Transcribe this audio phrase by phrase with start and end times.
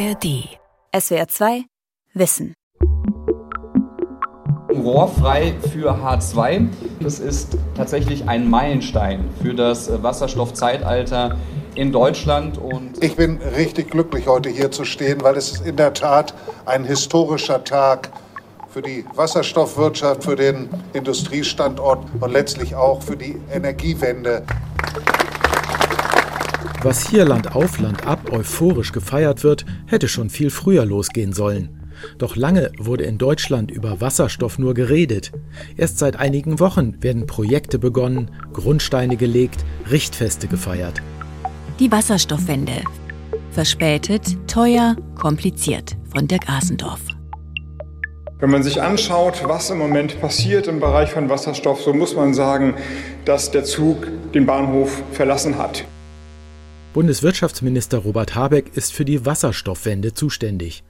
[0.00, 0.48] ARD.
[0.98, 1.64] SWR 2
[2.14, 2.54] Wissen.
[4.72, 6.68] Rohrfrei für H2.
[7.00, 11.36] Das ist tatsächlich ein Meilenstein für das Wasserstoffzeitalter
[11.74, 12.56] in Deutschland.
[12.56, 16.32] Und ich bin richtig glücklich, heute hier zu stehen, weil es ist in der Tat
[16.64, 18.10] ein historischer Tag
[18.70, 24.46] für die Wasserstoffwirtschaft, für den Industriestandort und letztlich auch für die Energiewende.
[26.82, 31.68] Was hier Land auf Land ab euphorisch gefeiert wird, hätte schon viel früher losgehen sollen.
[32.16, 35.30] Doch lange wurde in Deutschland über Wasserstoff nur geredet.
[35.76, 41.02] Erst seit einigen Wochen werden Projekte begonnen, Grundsteine gelegt, Richtfeste gefeiert.
[41.78, 42.82] Die Wasserstoffwende.
[43.50, 47.02] Verspätet, teuer, kompliziert von Dirk Asendorf.
[48.38, 52.32] Wenn man sich anschaut, was im Moment passiert im Bereich von Wasserstoff, so muss man
[52.32, 52.74] sagen,
[53.26, 55.84] dass der Zug den Bahnhof verlassen hat.
[56.92, 60.82] Bundeswirtschaftsminister Robert Habeck ist für die Wasserstoffwende zuständig.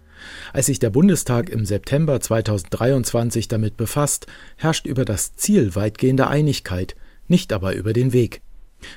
[0.55, 4.27] Als sich der Bundestag im September 2023 damit befasst,
[4.57, 6.97] herrscht über das Ziel weitgehende Einigkeit,
[7.29, 8.41] nicht aber über den Weg.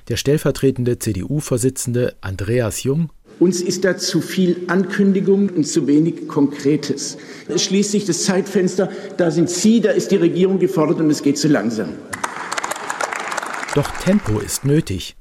[0.08, 7.18] Der stellvertretende CDU-Vorsitzende Andreas Jung uns ist da zu viel Ankündigung und zu wenig Konkretes.
[7.50, 11.24] Es schließt sich das Zeitfenster, da sind Sie, da ist die Regierung gefordert und es
[11.24, 11.90] geht zu langsam.
[13.76, 15.16] Doch Tempo ist nötig.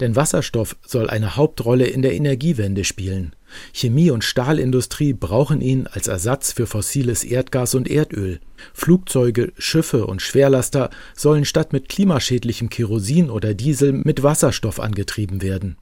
[0.00, 3.34] Denn Wasserstoff soll eine Hauptrolle in der Energiewende spielen.
[3.72, 8.40] Chemie- und Stahlindustrie brauchen ihn als Ersatz für fossiles Erdgas und Erdöl.
[8.74, 15.76] Flugzeuge, Schiffe und Schwerlaster sollen statt mit klimaschädlichem Kerosin oder Diesel mit Wasserstoff angetrieben werden.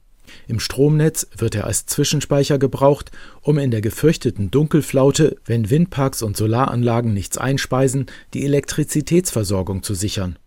[0.47, 6.35] Im Stromnetz wird er als Zwischenspeicher gebraucht, um in der gefürchteten Dunkelflaute, wenn Windparks und
[6.35, 10.37] Solaranlagen nichts einspeisen, die Elektrizitätsversorgung zu sichern.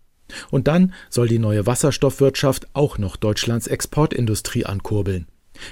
[0.51, 5.27] Und dann soll die neue Wasserstoffwirtschaft auch noch Deutschlands Exportindustrie ankurbeln.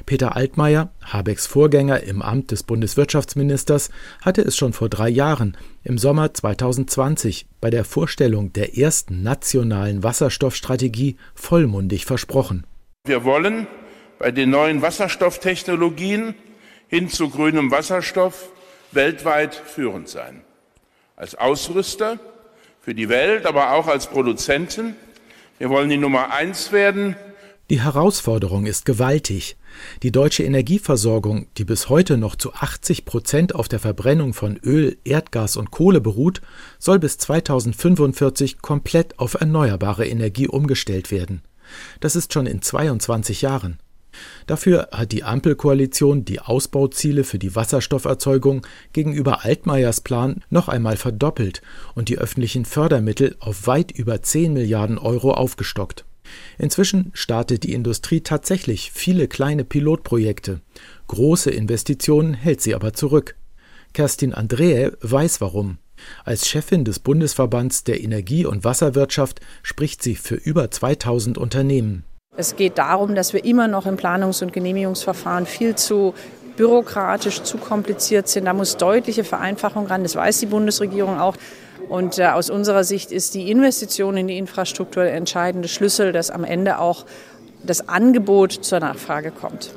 [0.05, 3.89] Peter Altmaier, Habecks Vorgänger im Amt des Bundeswirtschaftsministers,
[4.21, 10.03] hatte es schon vor drei Jahren, im Sommer 2020, bei der Vorstellung der ersten nationalen
[10.03, 12.65] Wasserstoffstrategie vollmundig versprochen.
[13.05, 13.67] Wir wollen
[14.19, 16.35] bei den neuen Wasserstofftechnologien
[16.87, 18.51] hin zu grünem Wasserstoff
[18.91, 20.41] weltweit führend sein.
[21.15, 22.19] Als Ausrüster
[22.87, 24.95] für die Welt, aber auch als Produzenten.
[25.57, 27.17] Wir wollen die Nummer eins werden.
[27.69, 29.57] Die Herausforderung ist gewaltig.
[30.03, 34.97] Die deutsche Energieversorgung, die bis heute noch zu 80 Prozent auf der Verbrennung von Öl,
[35.03, 36.41] Erdgas und Kohle beruht,
[36.79, 41.41] soll bis 2045 komplett auf erneuerbare Energie umgestellt werden.
[41.99, 43.79] Das ist schon in 22 Jahren.
[44.45, 51.61] Dafür hat die Ampelkoalition die Ausbauziele für die Wasserstofferzeugung gegenüber Altmaiers Plan noch einmal verdoppelt
[51.95, 56.05] und die öffentlichen Fördermittel auf weit über 10 Milliarden Euro aufgestockt.
[56.57, 60.61] Inzwischen startet die Industrie tatsächlich viele kleine Pilotprojekte.
[61.07, 63.35] Große Investitionen hält sie aber zurück.
[63.93, 65.77] Kerstin Andreae weiß warum.
[66.23, 72.03] Als Chefin des Bundesverbands der Energie- und Wasserwirtschaft spricht sie für über 2000 Unternehmen.
[72.37, 76.13] Es geht darum, dass wir immer noch im Planungs- und Genehmigungsverfahren viel zu
[76.55, 78.45] bürokratisch, zu kompliziert sind.
[78.45, 80.03] Da muss deutliche Vereinfachung ran.
[80.03, 81.35] Das weiß die Bundesregierung auch.
[81.89, 86.29] Und äh, aus unserer Sicht ist die Investition in die Infrastruktur der entscheidende Schlüssel, dass
[86.29, 87.05] am Ende auch
[87.63, 89.71] das Angebot zur Nachfrage kommt.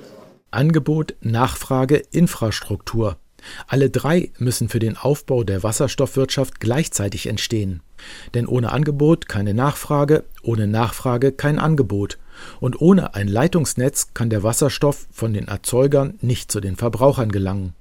[0.50, 3.16] Angebot, Nachfrage, Infrastruktur.
[3.66, 7.80] Alle drei müssen für den Aufbau der Wasserstoffwirtschaft gleichzeitig entstehen.
[8.34, 12.18] Denn ohne Angebot keine Nachfrage, ohne Nachfrage kein Angebot.
[12.60, 17.74] Und ohne ein Leitungsnetz kann der Wasserstoff von den Erzeugern nicht zu den Verbrauchern gelangen.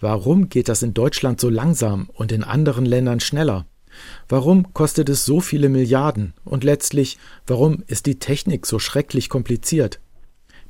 [0.00, 3.66] Warum geht das in Deutschland so langsam und in anderen Ländern schneller?
[4.28, 6.32] Warum kostet es so viele Milliarden?
[6.44, 10.00] Und letztlich, warum ist die Technik so schrecklich kompliziert?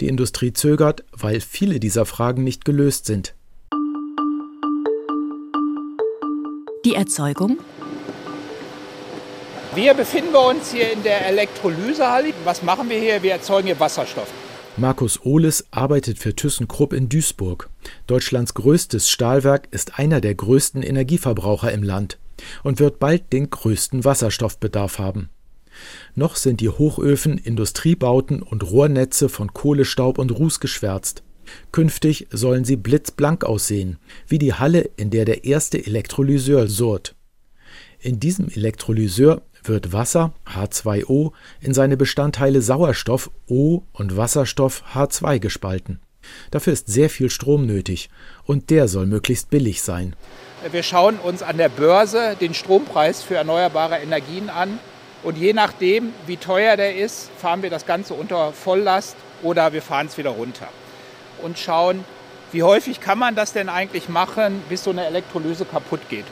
[0.01, 3.35] Die Industrie zögert, weil viele dieser Fragen nicht gelöst sind.
[6.87, 7.59] Die Erzeugung
[9.75, 12.33] wir befinden uns hier in der Elektrolysehalle.
[12.45, 13.23] Was machen wir hier?
[13.23, 14.29] Wir erzeugen hier Wasserstoff.
[14.77, 17.71] Markus Ohles arbeitet für ThyssenKrupp in Duisburg.
[18.07, 22.19] Deutschlands größtes Stahlwerk ist einer der größten Energieverbraucher im Land
[22.63, 25.29] und wird bald den größten Wasserstoffbedarf haben.
[26.15, 31.23] Noch sind die Hochöfen, Industriebauten und Rohrnetze von Kohlestaub und Ruß geschwärzt.
[31.73, 37.15] Künftig sollen sie blitzblank aussehen, wie die Halle, in der der erste Elektrolyseur surrt.
[37.99, 46.01] In diesem Elektrolyseur wird Wasser H2O in seine Bestandteile Sauerstoff O und Wasserstoff H2 gespalten.
[46.51, 48.11] Dafür ist sehr viel Strom nötig
[48.45, 50.15] und der soll möglichst billig sein.
[50.71, 54.79] Wir schauen uns an der Börse den Strompreis für erneuerbare Energien an
[55.23, 59.83] und je nachdem, wie teuer der ist, fahren wir das Ganze unter Volllast oder wir
[59.83, 60.69] fahren es wieder runter
[61.43, 62.05] und schauen,
[62.53, 66.27] wie häufig kann man das denn eigentlich machen, bis so eine Elektrolyse kaputt geht.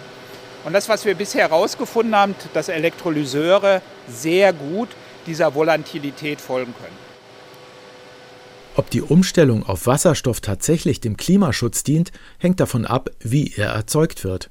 [0.69, 4.91] Und das, was wir bisher herausgefunden haben, dass Elektrolyseure sehr gut
[5.27, 6.95] dieser Volatilität folgen können.
[8.77, 14.25] Ob die Umstellung auf Wasserstoff tatsächlich dem Klimaschutz dient, hängt davon ab, wie er erzeugt
[14.25, 14.51] wird.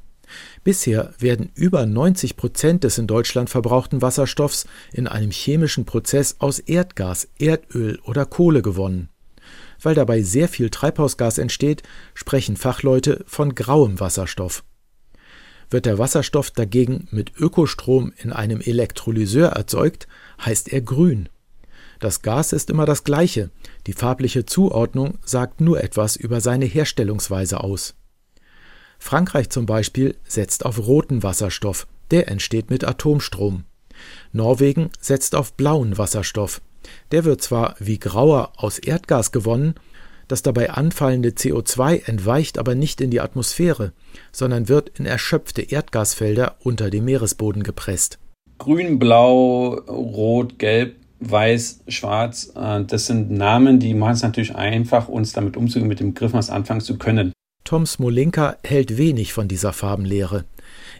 [0.63, 6.57] Bisher werden über 90 Prozent des in Deutschland verbrauchten Wasserstoffs in einem chemischen Prozess aus
[6.57, 9.09] Erdgas, Erdöl oder Kohle gewonnen.
[9.79, 11.83] Weil dabei sehr viel Treibhausgas entsteht,
[12.15, 14.63] sprechen Fachleute von grauem Wasserstoff.
[15.69, 20.07] Wird der Wasserstoff dagegen mit Ökostrom in einem Elektrolyseur erzeugt,
[20.43, 21.29] heißt er grün.
[21.99, 23.49] Das Gas ist immer das gleiche,
[23.87, 27.95] die farbliche Zuordnung sagt nur etwas über seine Herstellungsweise aus.
[28.99, 33.65] Frankreich zum Beispiel setzt auf roten Wasserstoff, der entsteht mit Atomstrom.
[34.31, 36.61] Norwegen setzt auf blauen Wasserstoff.
[37.11, 39.75] Der wird zwar wie grauer aus Erdgas gewonnen,
[40.27, 43.93] das dabei anfallende CO2 entweicht aber nicht in die Atmosphäre,
[44.31, 48.19] sondern wird in erschöpfte Erdgasfelder unter dem Meeresboden gepresst.
[48.57, 55.07] Grün, Blau, Rot, Gelb, Weiß, Schwarz, äh, das sind Namen, die machen es natürlich einfach,
[55.07, 57.33] uns damit umzugehen, mit dem Begriff was anfangen zu können.
[57.63, 60.45] Tom Smolinka hält wenig von dieser Farbenlehre.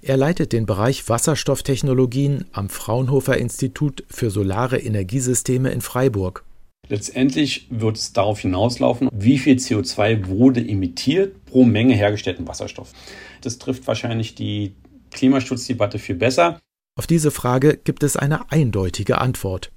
[0.02, 6.44] Er leitet den Bereich Wasserstofftechnologien am Fraunhofer Institut für Solare Energiesysteme in Freiburg.
[6.90, 12.94] Letztendlich wird es darauf hinauslaufen, wie viel CO2 wurde emittiert pro Menge hergestellten Wasserstoff.
[13.42, 14.76] Das trifft wahrscheinlich die
[15.12, 16.60] Klimaschutzdebatte viel besser.
[16.98, 19.72] Auf diese Frage gibt es eine eindeutige Antwort.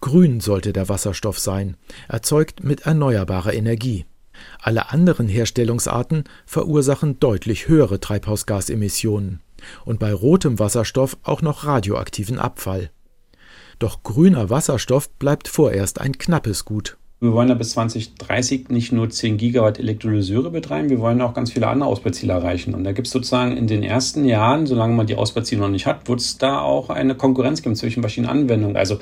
[0.00, 1.76] Grün sollte der Wasserstoff sein,
[2.08, 4.06] erzeugt mit erneuerbarer Energie.
[4.60, 9.40] Alle anderen Herstellungsarten verursachen deutlich höhere Treibhausgasemissionen
[9.84, 12.90] und bei rotem Wasserstoff auch noch radioaktiven Abfall.
[13.78, 16.96] Doch grüner Wasserstoff bleibt vorerst ein knappes Gut.
[17.20, 21.52] Wir wollen ja bis 2030 nicht nur 10 Gigawatt Elektrolyseure betreiben, wir wollen auch ganz
[21.52, 22.74] viele andere Ausbauziele erreichen.
[22.74, 25.86] Und da gibt es sozusagen in den ersten Jahren, solange man die Ausbauziele noch nicht
[25.86, 28.76] hat, wird es da auch eine Konkurrenz geben zwischen verschiedenen Anwendungen.
[28.76, 28.98] Also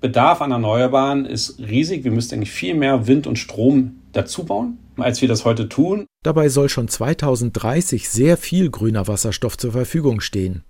[0.00, 2.04] Bedarf an Erneuerbaren ist riesig.
[2.04, 6.06] Wir müssten eigentlich viel mehr Wind und Strom dazu bauen, als wir das heute tun.
[6.22, 10.64] Dabei soll schon 2030 sehr viel grüner Wasserstoff zur Verfügung stehen.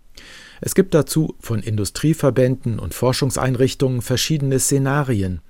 [0.61, 5.41] Es gibt dazu von Industrieverbänden und Forschungseinrichtungen verschiedene Szenarien.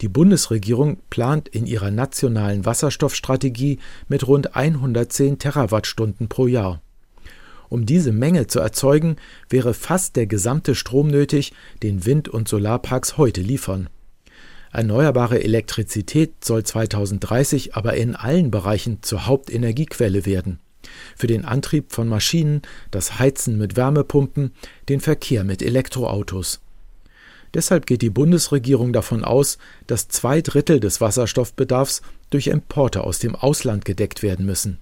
[0.00, 3.78] Die Bundesregierung plant in ihrer nationalen Wasserstoffstrategie
[4.08, 6.80] mit rund 110 Terawattstunden pro Jahr.
[7.68, 9.16] Um diese Menge zu erzeugen,
[9.48, 11.52] wäre fast der gesamte Strom nötig,
[11.82, 13.88] den Wind- und Solarparks heute liefern.
[14.72, 20.58] Erneuerbare Elektrizität soll 2030 aber in allen Bereichen zur Hauptenergiequelle werden
[21.16, 24.52] für den Antrieb von Maschinen, das Heizen mit Wärmepumpen,
[24.88, 26.60] den Verkehr mit Elektroautos.
[27.54, 33.36] Deshalb geht die Bundesregierung davon aus, dass zwei Drittel des Wasserstoffbedarfs durch Importe aus dem
[33.36, 34.78] Ausland gedeckt werden müssen.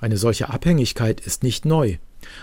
[0.00, 1.98] Eine solche Abhängigkeit ist nicht neu.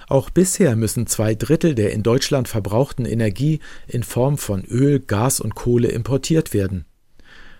[0.07, 5.39] Auch bisher müssen zwei Drittel der in Deutschland verbrauchten Energie in Form von Öl, Gas
[5.39, 6.85] und Kohle importiert werden.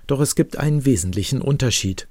[0.06, 2.08] Doch es gibt einen wesentlichen Unterschied.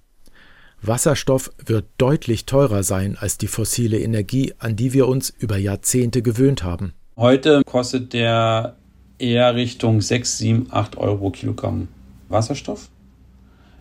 [0.82, 6.22] Wasserstoff wird deutlich teurer sein als die fossile Energie, an die wir uns über Jahrzehnte
[6.22, 6.92] gewöhnt haben.
[7.16, 8.76] Heute kostet der
[9.18, 11.88] eher Richtung 6, 7, 8 Euro Kilogramm
[12.28, 12.88] Wasserstoff.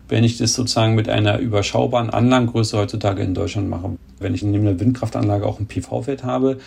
[0.10, 4.66] Wenn ich das sozusagen mit einer überschaubaren Anlagengröße heutzutage in Deutschland mache, wenn ich neben
[4.66, 6.58] der Windkraftanlage auch ein PV-Feld habe,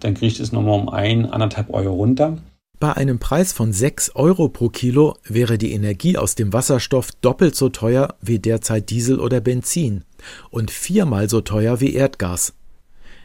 [0.00, 2.38] dann kriege ich das nochmal um ein, anderthalb Euro runter.
[2.80, 7.56] Bei einem Preis von 6 Euro pro Kilo wäre die Energie aus dem Wasserstoff doppelt
[7.56, 10.04] so teuer wie derzeit Diesel oder Benzin
[10.50, 12.54] und viermal so teuer wie Erdgas.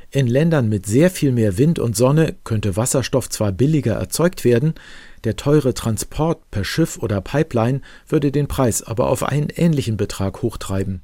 [0.10, 4.74] In Ländern mit sehr viel mehr Wind und Sonne könnte Wasserstoff zwar billiger erzeugt werden,
[5.24, 10.41] der teure Transport per Schiff oder Pipeline würde den Preis aber auf einen ähnlichen Betrag
[10.41, 11.03] hochtreiben.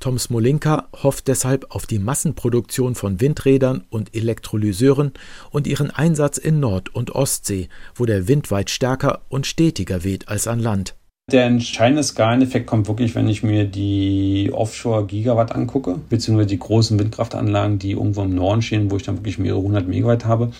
[0.00, 5.12] Tom Smolinka hofft deshalb auf die Massenproduktion von Windrädern und Elektrolyseuren
[5.50, 10.28] und ihren Einsatz in Nord- und Ostsee, wo der Wind weit stärker und stetiger weht
[10.28, 10.94] als an Land.
[11.32, 17.78] Der entscheidende Skaleneffekt kommt wirklich, wenn ich mir die Offshore-Gigawatt angucke, beziehungsweise die großen Windkraftanlagen,
[17.78, 20.52] die irgendwo im Norden stehen, wo ich dann wirklich mehrere hundert Megawatt habe,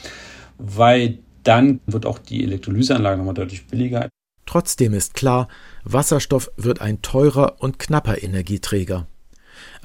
[0.57, 4.09] weil dann wird auch die Elektrolyseanlage nochmal deutlich billiger.
[4.47, 5.49] Trotzdem ist klar,
[5.85, 9.07] Wasserstoff wird ein teurer und knapper Energieträger.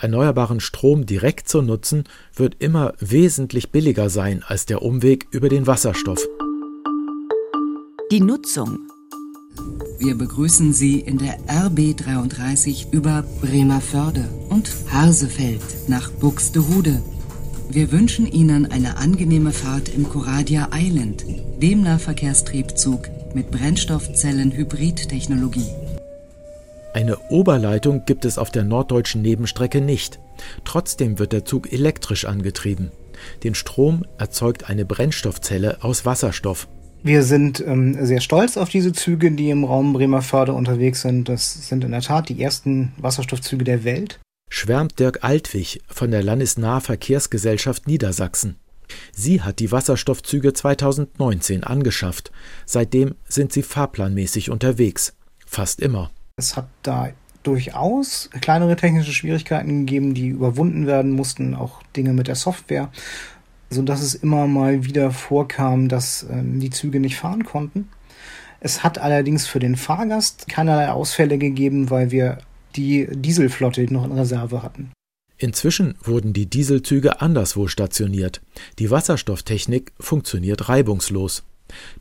[0.01, 5.67] Erneuerbaren Strom direkt zu nutzen, wird immer wesentlich billiger sein als der Umweg über den
[5.67, 6.19] Wasserstoff.
[8.11, 8.79] Die Nutzung.
[9.99, 17.01] Wir begrüßen Sie in der RB 33 über Bremerförde und Harsefeld nach Buxtehude.
[17.69, 21.23] Wir wünschen Ihnen eine angenehme Fahrt im Coradia Island,
[21.61, 25.67] dem Nahverkehrstriebzug mit Brennstoffzellen-Hybrid-Technologie.
[26.93, 30.19] Eine Oberleitung gibt es auf der norddeutschen Nebenstrecke nicht.
[30.65, 32.91] Trotzdem wird der Zug elektrisch angetrieben.
[33.43, 36.67] Den Strom erzeugt eine Brennstoffzelle aus Wasserstoff.
[37.03, 41.29] Wir sind ähm, sehr stolz auf diese Züge, die im Raum Bremerförde unterwegs sind.
[41.29, 44.19] Das sind in der Tat die ersten Wasserstoffzüge der Welt.
[44.49, 48.57] Schwärmt Dirk Altwig von der Landesnahe Verkehrsgesellschaft Niedersachsen.
[49.13, 52.31] Sie hat die Wasserstoffzüge 2019 angeschafft.
[52.65, 55.13] Seitdem sind sie fahrplanmäßig unterwegs.
[55.45, 56.11] Fast immer.
[56.39, 57.09] Es hat da
[57.43, 62.89] durchaus kleinere technische Schwierigkeiten gegeben, die überwunden werden mussten, auch Dinge mit der Software,
[63.69, 67.89] sodass es immer mal wieder vorkam, dass ähm, die Züge nicht fahren konnten.
[68.61, 72.37] Es hat allerdings für den Fahrgast keinerlei Ausfälle gegeben, weil wir
[72.75, 74.91] die Dieselflotte noch in Reserve hatten.
[75.37, 78.41] Inzwischen wurden die Dieselzüge anderswo stationiert.
[78.79, 81.43] Die Wasserstofftechnik funktioniert reibungslos.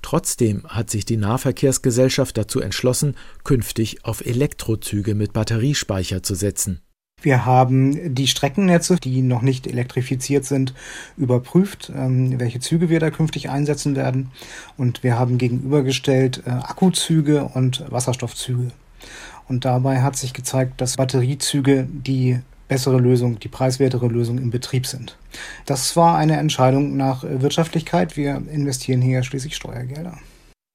[0.02, 6.80] Trotzdem hat sich die Nahverkehrsgesellschaft dazu entschlossen, künftig auf Elektrozüge mit Batteriespeicher zu setzen.
[7.20, 10.72] Wir haben die Streckennetze, die noch nicht elektrifiziert sind,
[11.16, 14.30] überprüft, ähm, welche Züge wir da künftig einsetzen werden.
[14.76, 18.70] Und wir haben gegenübergestellt äh, Akkuzüge und Wasserstoffzüge.
[19.48, 24.86] Und dabei hat sich gezeigt, dass Batteriezüge die bessere Lösung, die preiswertere Lösung im Betrieb
[24.86, 25.16] sind.
[25.66, 28.16] Das war eine Entscheidung nach Wirtschaftlichkeit.
[28.16, 30.18] Wir investieren hier schließlich Steuergelder.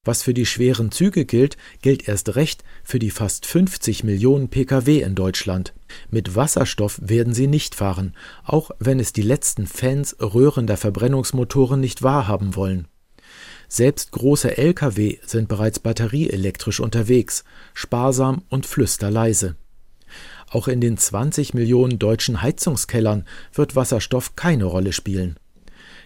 [0.04, 5.00] Was für die schweren Züge gilt, gilt erst recht für die fast 50 Millionen Pkw
[5.00, 5.72] in Deutschland.
[6.10, 12.02] Mit Wasserstoff werden sie nicht fahren, auch wenn es die letzten Fans röhrender Verbrennungsmotoren nicht
[12.02, 12.86] wahrhaben wollen.
[13.68, 19.56] Selbst große Lkw sind bereits batterieelektrisch unterwegs, sparsam und flüsterleise.
[20.54, 25.36] Auch in den 20 Millionen deutschen Heizungskellern wird Wasserstoff keine Rolle spielen.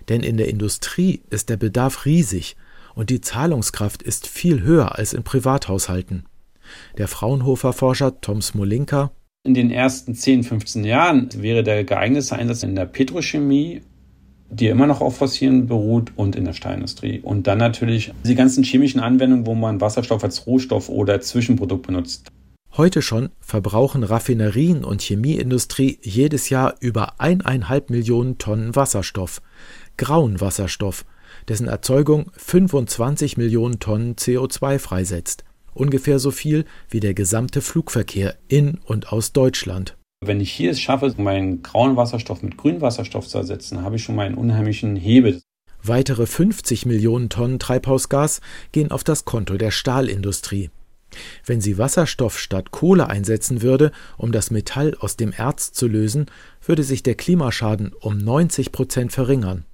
[0.08, 2.56] Denn in der Industrie ist der Bedarf riesig
[2.94, 6.24] und die Zahlungskraft ist viel höher als in Privathaushalten.
[6.96, 9.10] Der Fraunhofer-Forscher Tom Smolinka
[9.44, 13.82] in den ersten 10, 15 Jahren wäre der geeignete Einsatz in der Petrochemie,
[14.50, 17.20] die immer noch auf Fossilen beruht, und in der Stahlindustrie.
[17.20, 22.30] Und dann natürlich die ganzen chemischen Anwendungen, wo man Wasserstoff als Rohstoff oder Zwischenprodukt benutzt.
[22.76, 29.42] Heute schon verbrauchen Raffinerien und Chemieindustrie jedes Jahr über eineinhalb Millionen Tonnen Wasserstoff,
[29.96, 31.04] grauen Wasserstoff,
[31.48, 35.44] dessen Erzeugung 25 Millionen Tonnen CO2 freisetzt,
[35.74, 39.96] ungefähr so viel wie der gesamte Flugverkehr in und aus Deutschland.
[40.24, 44.04] Wenn ich hier es schaffe, meinen grauen Wasserstoff mit grünem Wasserstoff zu ersetzen, habe ich
[44.04, 45.40] schon mal einen unheimlichen Hebel.
[45.82, 48.40] Weitere 50 Millionen Tonnen Treibhausgas
[48.72, 50.70] gehen auf das Konto der Stahlindustrie.
[51.44, 56.26] Wenn sie Wasserstoff statt Kohle einsetzen würde, um das Metall aus dem Erz zu lösen,
[56.64, 59.64] würde sich der Klimaschaden um 90 Prozent verringern.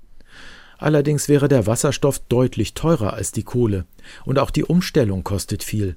[0.79, 3.87] Allerdings wäre der Wasserstoff deutlich teurer als die Kohle,
[4.25, 5.97] und auch die Umstellung kostet viel.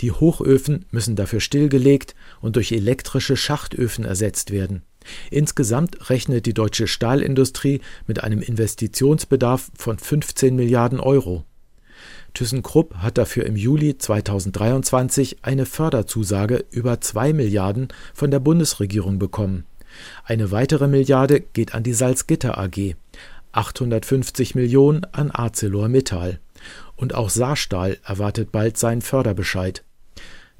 [0.00, 4.82] Die Hochöfen müssen dafür stillgelegt und durch elektrische Schachtöfen ersetzt werden.
[5.30, 11.44] Insgesamt rechnet die deutsche Stahlindustrie mit einem Investitionsbedarf von 15 Milliarden Euro.
[12.34, 19.64] ThyssenKrupp hat dafür im Juli 2023 eine Förderzusage über 2 Milliarden von der Bundesregierung bekommen.
[20.24, 22.96] Eine weitere Milliarde geht an die Salzgitter AG,
[23.52, 26.40] 850 Millionen an ArcelorMittal.
[26.96, 29.84] Und auch Saarstahl erwartet bald seinen Förderbescheid.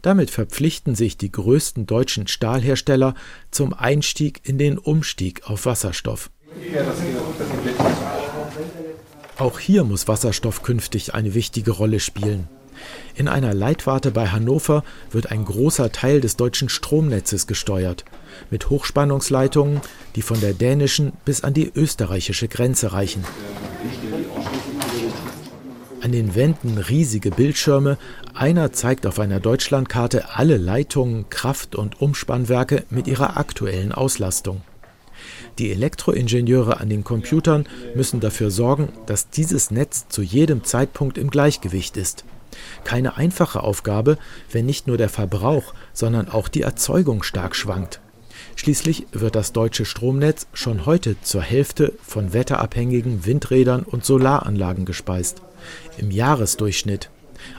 [0.03, 3.15] Damit verpflichten sich die größten deutschen Stahlhersteller
[3.51, 6.31] zum Einstieg in den Umstieg auf Wasserstoff.
[9.37, 12.49] Auch hier muss Wasserstoff künftig eine wichtige Rolle spielen.
[13.17, 18.05] In einer Leitwarte bei Hannover wird ein großer Teil des deutschen Stromnetzes gesteuert,
[18.51, 19.81] mit Hochspannungsleitungen,
[20.15, 23.25] die von der dänischen bis an die österreichische Grenze reichen.
[26.01, 27.97] An den Wänden riesige Bildschirme,
[28.35, 34.61] einer zeigt auf einer Deutschlandkarte alle Leitungen, Kraft- und Umspannwerke mit ihrer aktuellen Auslastung.
[35.59, 41.31] Die Elektroingenieure an den Computern müssen dafür sorgen, dass dieses Netz zu jedem Zeitpunkt im
[41.31, 42.25] Gleichgewicht ist.
[42.85, 44.19] Keine einfache Aufgabe,
[44.51, 48.01] wenn nicht nur der Verbrauch, sondern auch die Erzeugung stark schwankt.
[48.57, 55.43] Schließlich wird das deutsche Stromnetz schon heute zur Hälfte von wetterabhängigen Windrädern und Solaranlagen gespeist.
[55.99, 57.11] Im Jahresdurchschnitt.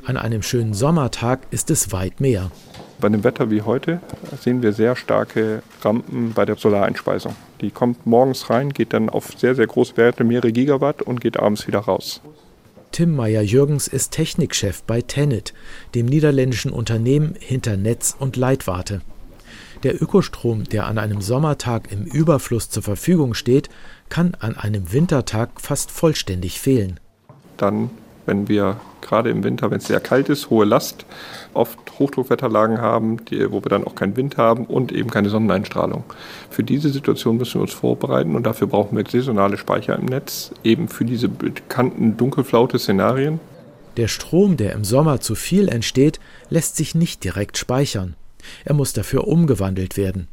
[0.06, 2.52] An einem schönen Sommertag ist es weit mehr.
[3.00, 4.00] Bei dem Wetter wie heute
[4.42, 7.36] sehen wir sehr starke Rampen bei der Solareinspeisung.
[7.62, 11.38] Die kommt morgens rein, geht dann auf sehr, sehr große Werte, mehrere Gigawatt und geht
[11.38, 12.22] abends wieder raus.
[12.92, 15.54] Tim Meyer-Jürgens ist Technikchef bei Tenet,
[15.94, 19.02] dem niederländischen Unternehmen hinter Netz und Leitwarte.
[19.84, 23.70] Der Ökostrom, der an einem Sommertag im Überfluss zur Verfügung steht,
[24.08, 27.00] kann an einem Wintertag fast vollständig fehlen.
[27.58, 27.90] Dann,
[28.26, 31.06] wenn wir gerade im Winter, wenn es sehr kalt ist, hohe Last,
[31.54, 36.04] oft Hochdruckwetterlagen haben, die, wo wir dann auch keinen Wind haben und eben keine Sonneneinstrahlung.
[36.50, 40.52] Für diese Situation müssen wir uns vorbereiten und dafür brauchen wir saisonale Speicher im Netz,
[40.64, 43.40] eben für diese bekannten Dunkelflaute-Szenarien.
[43.98, 46.20] Der Strom, der im Sommer zu viel entsteht,
[46.50, 48.16] lässt sich nicht direkt speichern.
[48.66, 50.28] Er muss dafür umgewandelt werden.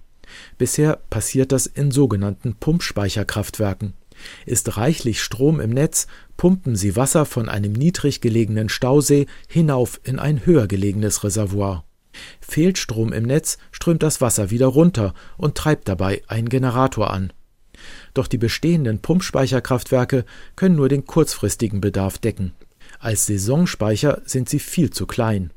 [0.59, 3.95] Bisher passiert das in sogenannten Pumpspeicherkraftwerken.
[4.47, 6.07] Ist reichlich Strom im Netz,
[6.43, 11.85] pumpen sie Wasser von einem niedrig gelegenen Stausee hinauf in ein höher gelegenes Reservoir.
[12.41, 17.33] Fehlt Strom im Netz, strömt das Wasser wieder runter und treibt dabei einen Generator an.
[18.13, 20.25] Doch die bestehenden Pumpspeicherkraftwerke
[20.57, 22.55] können nur den kurzfristigen Bedarf decken.
[22.99, 25.53] Als Saisonspeicher sind sie viel zu klein.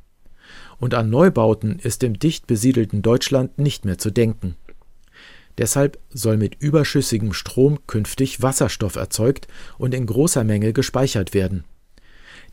[0.77, 4.55] Und an Neubauten ist im dicht besiedelten Deutschland nicht mehr zu denken.
[5.57, 9.47] Deshalb soll mit überschüssigem Strom künftig Wasserstoff erzeugt
[9.77, 11.63] und in großer Menge gespeichert werden.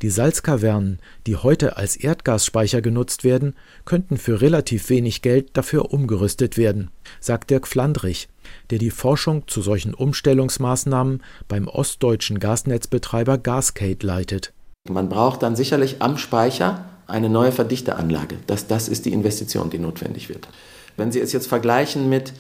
[0.01, 3.55] Die Salzkavernen, die heute als Erdgasspeicher genutzt werden,
[3.85, 6.91] könnten für relativ wenig Geld dafür umgerüstet werden,
[7.21, 8.29] sagt Dirk Flandrich,
[8.71, 14.53] der die Forschung zu solchen Umstellungsmaßnahmen beim ostdeutschen Gasnetzbetreiber Gascade leitet.
[14.89, 18.39] Man braucht dann sicherlich am Speicher eine neue Verdichteanlage.
[18.49, 20.49] Das, das ist die Investition, die notwendig wird.
[20.97, 22.33] Wenn Sie es jetzt vergleichen mit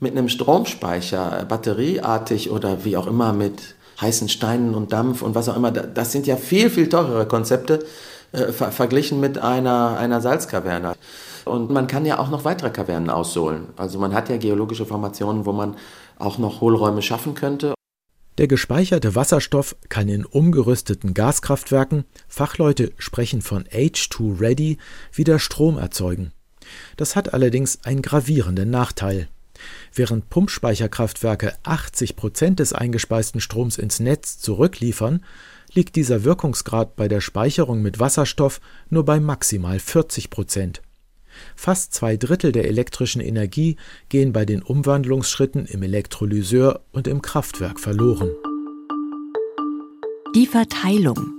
[0.00, 5.48] mit einem Stromspeicher, batterieartig oder wie auch immer mit heißen Steinen und Dampf und was
[5.48, 7.84] auch immer, das sind ja viel, viel teurere Konzepte
[8.32, 10.94] äh, ver verglichen mit einer, einer Salzkaverne.
[11.44, 13.68] Und man kann ja auch noch weitere Kavernen aussohlen.
[13.76, 15.76] Also man hat ja geologische Formationen, wo man
[16.18, 17.74] auch noch Hohlräume schaffen könnte.
[18.38, 24.78] Der gespeicherte Wasserstoff kann in umgerüsteten Gaskraftwerken, Fachleute sprechen von H2-Ready,
[25.12, 26.32] wieder Strom erzeugen.
[26.96, 29.28] Das hat allerdings einen gravierenden Nachteil.
[29.94, 35.24] Während Pumpspeicherkraftwerke 80 Prozent des eingespeisten Stroms ins Netz zurückliefern,
[35.72, 40.82] liegt dieser Wirkungsgrad bei der Speicherung mit Wasserstoff nur bei maximal 40 Prozent.
[41.54, 43.76] Fast zwei Drittel der elektrischen Energie
[44.08, 48.30] gehen bei den Umwandlungsschritten im Elektrolyseur und im Kraftwerk verloren.
[50.34, 51.36] Die Verteilung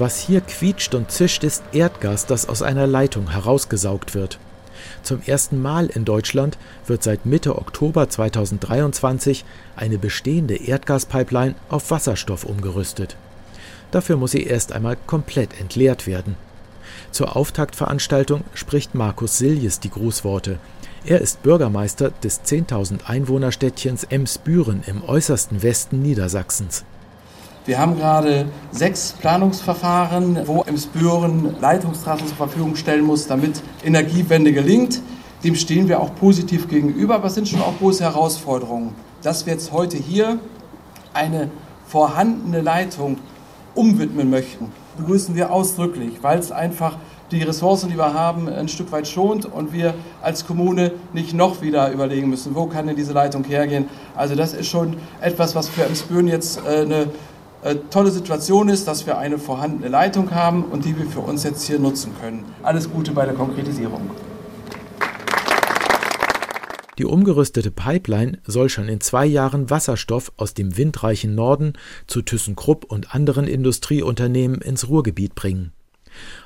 [0.00, 4.38] Was hier quietscht und zischt, ist Erdgas, das aus einer Leitung herausgesaugt wird.
[5.02, 9.44] Zum ersten Mal in Deutschland wird seit Mitte Oktober 2023
[9.76, 13.18] eine bestehende Erdgaspipeline auf Wasserstoff umgerüstet.
[13.90, 16.36] Dafür muss sie erst einmal komplett entleert werden.
[17.10, 20.58] Zur Auftaktveranstaltung spricht Markus Siljes die Grußworte.
[21.04, 26.86] Er ist Bürgermeister des 10.000 Einwohnerstädtchens Emsbüren im äußersten Westen Niedersachsens.
[27.66, 35.02] Wir haben gerade sechs Planungsverfahren, wo Emsbüren Leitungstrassen zur Verfügung stellen muss, damit Energiewende gelingt.
[35.44, 38.94] Dem stehen wir auch positiv gegenüber, aber es sind schon auch große Herausforderungen.
[39.22, 40.38] Dass wir jetzt heute hier
[41.12, 41.50] eine
[41.86, 43.18] vorhandene Leitung
[43.74, 46.96] umwidmen möchten, begrüßen wir ausdrücklich, weil es einfach
[47.30, 51.62] die Ressourcen, die wir haben, ein Stück weit schont und wir als Kommune nicht noch
[51.62, 53.88] wieder überlegen müssen, wo kann denn diese Leitung hergehen.
[54.16, 57.06] Also das ist schon etwas, was für Emsbüren jetzt äh, eine
[57.90, 61.66] tolle Situation ist, dass wir eine vorhandene Leitung haben und die wir für uns jetzt
[61.66, 62.44] hier nutzen können.
[62.62, 64.10] Alles Gute bei der Konkretisierung.
[66.98, 71.74] Die umgerüstete Pipeline soll schon in zwei Jahren Wasserstoff aus dem windreichen Norden
[72.06, 75.72] zu ThyssenKrupp und anderen Industrieunternehmen ins Ruhrgebiet bringen.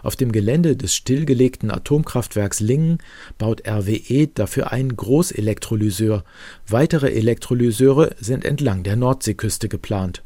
[0.02, 2.98] Auf dem Gelände des stillgelegten Atomkraftwerks Lingen
[3.38, 6.24] baut RWE dafür einen Großelektrolyseur.
[6.68, 10.23] Weitere Elektrolyseure sind entlang der Nordseeküste geplant.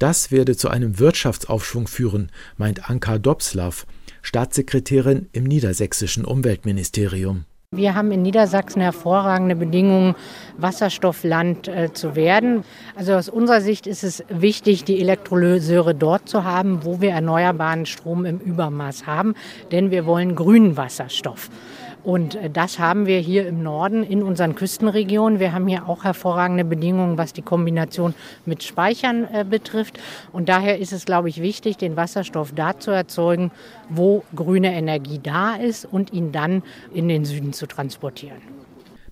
[0.00, 3.86] Das werde zu einem Wirtschaftsaufschwung führen, meint Anka Dobslav,
[4.22, 7.44] Staatssekretärin im niedersächsischen Umweltministerium.
[7.72, 10.14] Wir haben in Niedersachsen hervorragende Bedingungen,
[10.56, 12.64] Wasserstoffland äh, zu werden.
[12.96, 17.84] Also aus unserer Sicht ist es wichtig, die Elektrolyseure dort zu haben, wo wir erneuerbaren
[17.84, 19.34] Strom im Übermaß haben,
[19.70, 21.50] denn wir wollen grünen Wasserstoff.
[22.02, 25.40] Und äh, das haben wir hier im Norden in unseren Küstenregionen.
[25.40, 28.14] Wir haben hier auch hervorragende Bedingungen, was die Kombination
[28.46, 29.98] mit Speichern äh, betrifft.
[30.32, 33.50] Und daher ist es, glaube ich, wichtig, den Wasserstoff da zu erzeugen,
[33.88, 38.59] wo grüne Energie da ist und ihn dann in den Süden zu transportieren.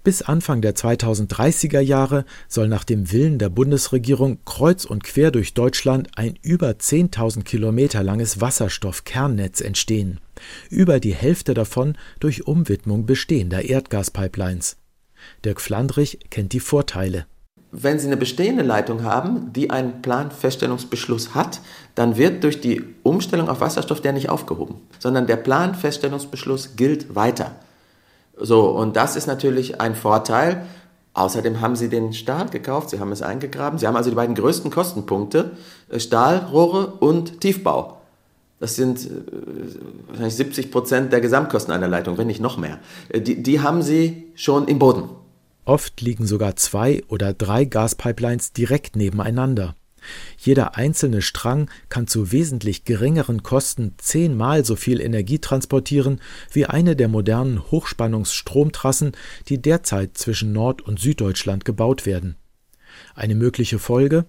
[0.09, 5.53] Bis Anfang der 2030er Jahre soll nach dem Willen der Bundesregierung kreuz und quer durch
[5.53, 10.19] Deutschland ein über 10.000 Kilometer langes Wasserstoffkernnetz entstehen
[10.71, 14.79] über die Hälfte davon durch Umwidmung bestehender Erdgaspipelines.
[15.45, 17.27] Dirk Flandrich kennt die Vorteile.
[17.71, 21.61] Wenn Sie eine bestehende Leitung haben, die einen Planfeststellungsbeschluss hat,
[21.95, 27.57] dann wird durch die Umstellung auf Wasserstoff der nicht aufgehoben, sondern der Planfeststellungsbeschluss gilt weiter.
[28.41, 30.67] So, und das ist natürlich ein Vorteil.
[31.15, 33.79] Außerdem haben sie den Stahl gekauft, sie haben es eingegraben.
[33.79, 35.53] Sie haben also die beiden größten Kostenpunkte,
[35.91, 37.99] äh, Stahlrohre und Tiefbau.
[38.61, 39.11] Das sind äh,
[40.09, 42.79] wahrscheinlich 70 Prozent der Gesamtkosten einer Leitung, wenn nicht noch mehr.
[43.09, 45.09] Äh, die, die haben sie schon im Boden.
[45.65, 49.75] Oft liegen sogar zwei oder drei Gaspipelines direkt nebeneinander.
[50.39, 56.21] Jeder einzelne Strang kann zu wesentlich geringeren Kosten zehnmal so viel Energie transportieren
[56.53, 59.13] wie eine der modernen Hochspannungsstromtrassen,
[59.49, 62.37] die derzeit zwischen Nord- und Süddeutschland gebaut werden.
[63.15, 64.27] Eine mögliche Folge?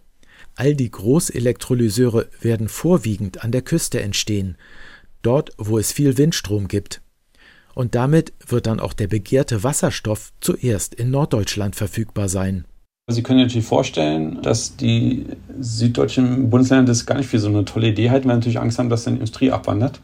[0.55, 4.57] All die Großelektrolyseure werden vorwiegend an der Küste entstehen,
[5.21, 7.01] dort wo es viel Windstrom gibt.
[7.75, 12.65] Und damit wird dann auch der begehrte Wasserstoff zuerst in Norddeutschland verfügbar sein.
[13.09, 15.25] Sie können sich natürlich vorstellen, dass die
[15.59, 18.89] süddeutschen Bundesländer das gar nicht für so eine tolle Idee halten, weil natürlich Angst haben,
[18.89, 19.99] dass dann die Industrie abwandert.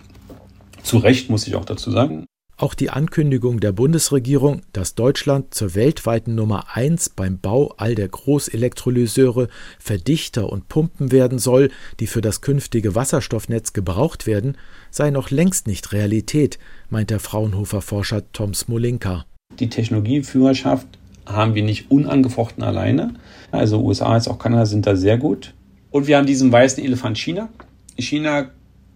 [0.81, 2.25] Zu Recht, muss ich auch dazu sagen.
[2.57, 8.07] Auch die Ankündigung der Bundesregierung, dass Deutschland zur weltweiten Nummer eins beim Bau all der
[8.07, 14.57] Großelektrolyseure, Verdichter und Pumpen werden soll, die für das künftige Wasserstoffnetz gebraucht werden,
[14.89, 16.57] sei noch längst nicht Realität,
[16.89, 19.25] meint der Fraunhofer-Forscher Tom Smolinka.
[19.59, 20.87] Die Technologieführerschaft
[21.25, 23.13] haben wir nicht unangefochten alleine.
[23.51, 25.53] Also USA als auch Kanada sind da sehr gut.
[25.91, 27.49] Und wir haben diesen weißen Elefant China.
[27.97, 28.47] China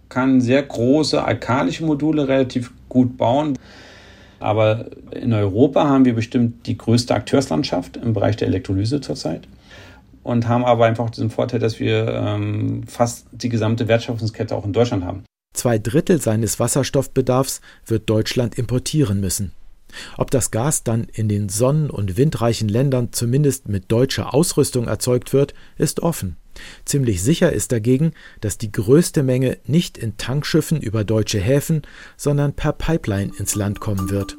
[0.08, 3.58] kann sehr große alkalische Module relativ gut bauen.
[4.38, 9.46] Aber in Europa haben wir bestimmt die größte Akteurslandschaft im Bereich der Elektrolyse zurzeit
[10.22, 14.72] und haben aber einfach diesen Vorteil, dass wir ähm, fast die gesamte Wertschöpfungskette auch in
[14.72, 15.24] Deutschland haben.
[15.54, 19.52] Zwei Drittel seines Wasserstoffbedarfs wird Deutschland importieren müssen.
[20.16, 25.32] Ob das Gas dann in den sonnen- und windreichen Ländern zumindest mit deutscher Ausrüstung erzeugt
[25.32, 26.36] wird, ist offen.
[26.84, 31.82] Ziemlich sicher ist dagegen, dass die größte Menge nicht in Tankschiffen über deutsche Häfen,
[32.16, 34.36] sondern per Pipeline ins Land kommen wird.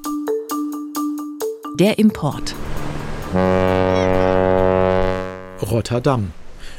[1.80, 2.54] Der Import.
[5.62, 6.32] Rotterdam.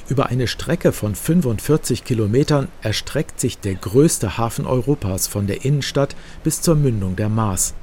[0.09, 6.15] Über eine Strecke von 45 Kilometern erstreckt sich der größte Hafen Europas von der Innenstadt
[6.45, 7.75] bis zur Mündung der Maas.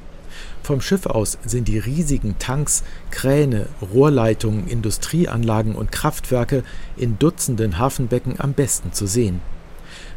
[0.70, 6.62] Vom Schiff aus sind die riesigen Tanks, Kräne, Rohrleitungen, Industrieanlagen und Kraftwerke
[6.96, 9.42] in Dutzenden Hafenbecken am besten zu sehen.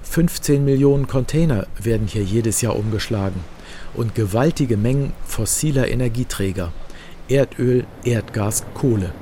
[0.02, 3.40] 15 Millionen Container werden hier jedes Jahr umgeschlagen
[3.94, 6.70] und gewaltige Mengen fossiler Energieträger
[7.28, 9.14] Erdöl, Erdgas, Kohle.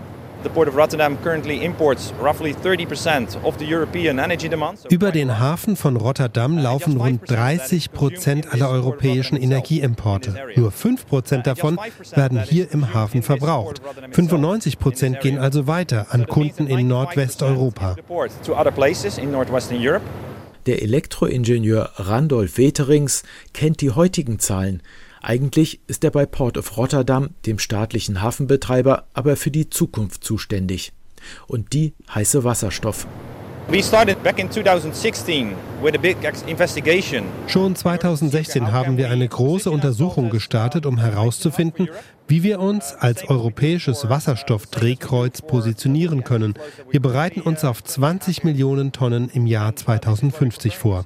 [4.91, 10.35] Über den Hafen von Rotterdam laufen rund 30 Prozent aller europäischen Energieimporte.
[10.57, 11.79] Nur 5 Prozent davon
[12.15, 13.81] werden hier im Hafen verbraucht.
[14.13, 17.97] 95 Prozent gehen also weiter an Kunden in Nordwesteuropa.
[20.67, 23.23] Der Elektroingenieur Randolph Weterings
[23.55, 24.83] kennt die heutigen Zahlen.
[25.23, 30.93] Eigentlich ist er bei Port of Rotterdam, dem staatlichen Hafenbetreiber, aber für die Zukunft zuständig.
[31.47, 33.07] Und die heiße Wasserstoff.
[37.47, 41.91] Schon 2016 haben wir eine große Untersuchung gestartet, um herauszufinden,
[42.31, 46.55] wie wir uns als europäisches Wasserstoffdrehkreuz positionieren können.
[46.89, 51.05] Wir bereiten uns auf 20 Millionen Tonnen im Jahr 2050 vor.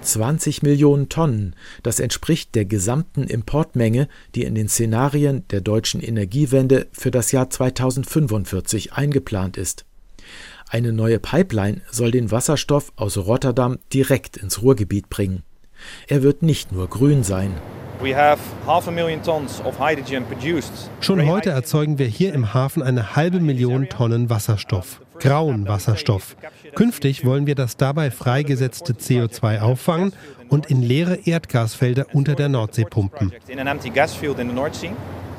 [0.00, 6.86] 20 Millionen Tonnen, das entspricht der gesamten Importmenge, die in den Szenarien der deutschen Energiewende
[6.92, 9.84] für das Jahr 2045 eingeplant ist.
[10.70, 15.42] Eine neue Pipeline soll den Wasserstoff aus Rotterdam direkt ins Ruhrgebiet bringen.
[16.08, 17.52] Er wird nicht nur grün sein.
[21.00, 26.36] Schon heute erzeugen wir hier im Hafen eine halbe Million Tonnen Wasserstoff, grauen Wasserstoff.
[26.74, 30.12] Künftig wollen wir das dabei freigesetzte CO2 auffangen
[30.48, 33.32] und in leere Erdgasfelder unter der Nordsee pumpen.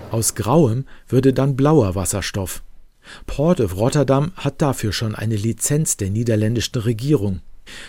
[0.10, 2.64] Aus grauem würde dann blauer Wasserstoff.
[3.26, 7.42] Port of Rotterdam hat dafür schon eine Lizenz der niederländischen Regierung.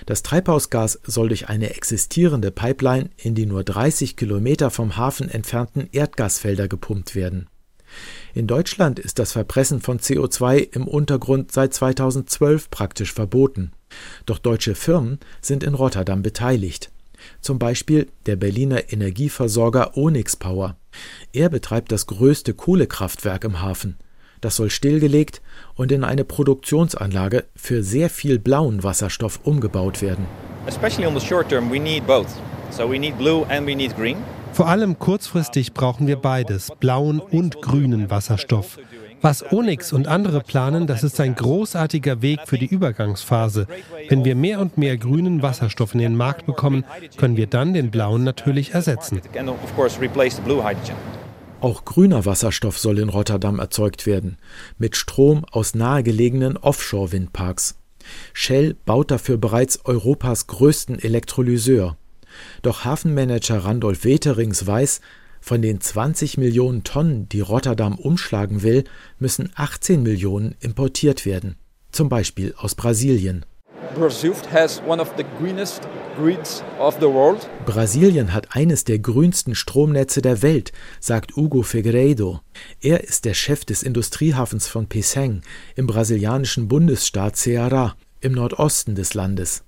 [0.06, 5.88] Das Treibhausgas soll durch eine existierende Pipeline in die nur 30 Kilometer vom Hafen entfernten
[5.92, 7.48] Erdgasfelder gepumpt werden.
[8.34, 13.72] In Deutschland ist das Verpressen von CO2 im Untergrund seit 2012 praktisch verboten.
[14.26, 16.90] Doch deutsche Firmen sind in Rotterdam beteiligt.
[17.40, 20.76] Zum Beispiel der Berliner Energieversorger Onyx Power.
[21.32, 23.96] Er betreibt das größte Kohlekraftwerk im Hafen.
[24.40, 25.42] Das soll stillgelegt
[25.74, 30.26] und in eine Produktionsanlage für sehr viel blauen Wasserstoff umgebaut werden.
[34.52, 38.78] Vor allem kurzfristig brauchen wir beides, blauen und grünen Wasserstoff.
[39.20, 43.66] Was Onyx und andere planen, das ist ein großartiger Weg für die Übergangsphase.
[44.08, 46.84] Wenn wir mehr und mehr grünen Wasserstoff in den Markt bekommen,
[47.16, 49.20] können wir dann den blauen natürlich ersetzen.
[51.60, 54.36] Auch grüner Wasserstoff soll in Rotterdam erzeugt werden,
[54.78, 57.74] mit Strom aus nahegelegenen Offshore-Windparks.
[58.32, 61.96] Shell baut dafür bereits Europas größten Elektrolyseur.
[62.62, 65.00] Doch Hafenmanager Randolph Weterings weiß,
[65.40, 68.84] von den 20 Millionen Tonnen, die Rotterdam umschlagen will,
[69.18, 71.56] müssen 18 Millionen importiert werden,
[71.90, 73.44] zum Beispiel aus Brasilien.
[77.66, 82.40] Brasilien hat eines der grünsten Stromnetze der Welt, sagt Hugo Figueiredo.
[82.80, 85.42] Er ist der Chef des Industriehafens von Pecém
[85.76, 89.62] im brasilianischen Bundesstaat Ceará im Nordosten des Landes.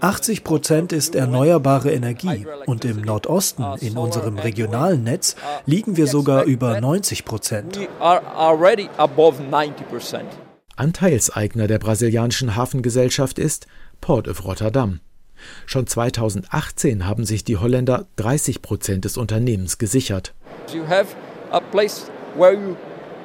[0.00, 6.44] 80 Prozent ist erneuerbare Energie und im Nordosten, in unserem regionalen Netz, liegen wir sogar
[6.44, 7.78] über 90 Prozent.
[10.78, 13.66] Anteilseigner der brasilianischen Hafengesellschaft ist
[14.00, 15.00] Port of Rotterdam.
[15.66, 20.34] Schon 2018 haben sich die Holländer 30 Prozent des Unternehmens gesichert.
[20.72, 21.14] You have
[21.50, 22.76] a place where you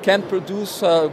[0.05, 1.07] Uh,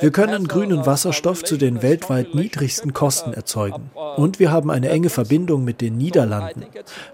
[0.00, 3.90] wir können grünen Wasserstoff zu den weltweit niedrigsten Kosten erzeugen.
[4.16, 6.64] Und wir haben eine enge Verbindung mit den Niederlanden.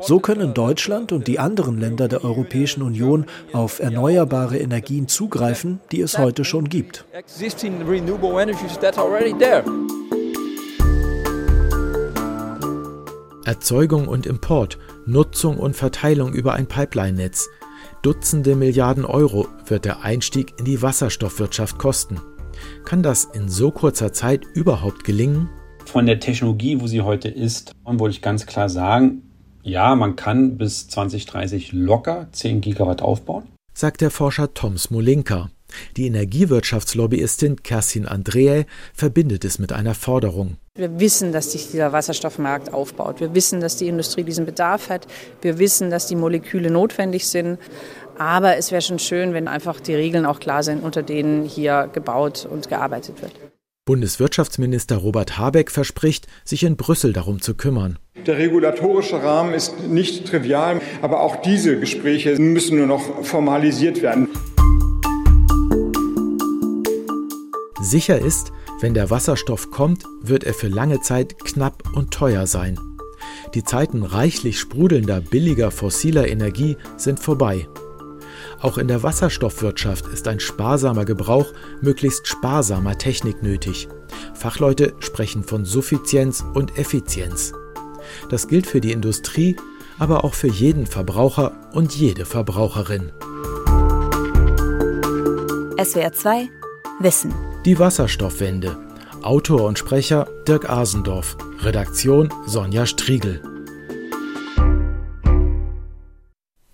[0.00, 6.00] So können Deutschland und die anderen Länder der Europäischen Union auf erneuerbare Energien zugreifen, die
[6.00, 7.04] es heute schon gibt.
[13.44, 17.48] Erzeugung und Import, Nutzung und Verteilung über ein Pipeline-Netz.
[18.02, 22.20] Dutzende Milliarden Euro wird der Einstieg in die Wasserstoffwirtschaft kosten.
[22.88, 25.50] Kann das in so kurzer Zeit überhaupt gelingen?
[25.84, 29.30] Von der Technologie, wo sie heute ist, wollte ich ganz klar sagen,
[29.62, 33.44] ja, man kann bis 2030 locker 10 Gigawatt aufbauen.
[33.74, 35.50] Sagt der Forscher Tom Smolinka.
[35.98, 40.56] Die Energiewirtschaftslobbyistin Kerstin Andreae verbindet es mit einer Forderung.
[40.74, 43.20] Wir wissen, dass sich dieser Wasserstoffmarkt aufbaut.
[43.20, 45.06] Wir wissen, dass die Industrie diesen Bedarf hat.
[45.42, 47.58] Wir wissen, dass die Moleküle notwendig sind.
[48.18, 51.88] Aber es wäre schon schön, wenn einfach die Regeln auch klar sind, unter denen hier
[51.92, 53.32] gebaut und gearbeitet wird.
[53.86, 57.98] Bundeswirtschaftsminister Robert Habeck verspricht, sich in Brüssel darum zu kümmern.
[58.26, 64.28] Der regulatorische Rahmen ist nicht trivial, aber auch diese Gespräche müssen nur noch formalisiert werden.
[67.80, 72.78] Sicher ist, wenn der Wasserstoff kommt, wird er für lange Zeit knapp und teuer sein.
[73.54, 77.66] Die Zeiten reichlich sprudelnder, billiger fossiler Energie sind vorbei.
[78.60, 83.88] Auch in der Wasserstoffwirtschaft ist ein sparsamer Gebrauch möglichst sparsamer Technik nötig.
[84.34, 87.52] Fachleute sprechen von Suffizienz und Effizienz.
[88.30, 89.56] Das gilt für die Industrie,
[89.98, 93.12] aber auch für jeden Verbraucher und jede Verbraucherin.
[95.82, 96.48] SWR 2
[97.00, 97.32] Wissen
[97.64, 98.76] die Wasserstoffwende.
[99.22, 101.36] Autor und Sprecher Dirk Asendorf.
[101.60, 103.42] Redaktion Sonja Striegel.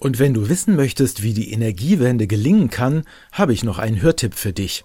[0.04, 4.34] Und wenn du wissen möchtest, wie die Energiewende gelingen kann, habe ich noch einen Hörtipp
[4.34, 4.84] für dich.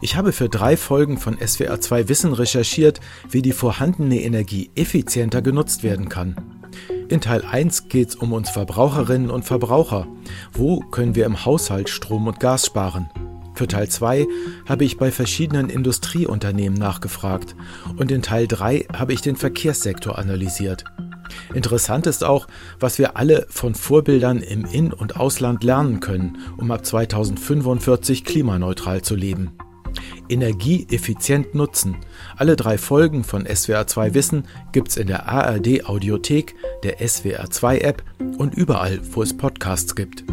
[0.00, 5.42] Ich habe für drei Folgen von SWR 2 Wissen recherchiert, wie die vorhandene Energie effizienter
[5.42, 6.36] genutzt werden kann.
[7.08, 10.06] In Teil 1 geht es um uns Verbraucherinnen und Verbraucher.
[10.52, 13.10] Wo können wir im Haushalt Strom und Gas sparen?
[13.54, 14.28] Für Teil 2
[14.68, 17.56] habe ich bei verschiedenen Industrieunternehmen nachgefragt
[17.96, 20.84] und in Teil 3 habe ich den Verkehrssektor analysiert.
[21.54, 22.46] Interessant ist auch,
[22.80, 29.02] was wir alle von Vorbildern im In- und Ausland lernen können, um ab 2045 klimaneutral
[29.02, 29.52] zu leben.
[30.28, 31.96] Energie effizient nutzen.
[32.36, 38.02] Alle drei Folgen von SWR2 Wissen gibt's in der ARD Audiothek, der SWR2 App
[38.38, 40.24] und überall, wo es Podcasts gibt.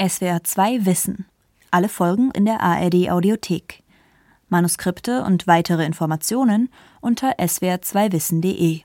[0.00, 1.26] SWR 2 Wissen.
[1.70, 3.82] Alle Folgen in der ARD Audiothek.
[4.48, 8.84] Manuskripte und weitere Informationen unter swr2wissen.de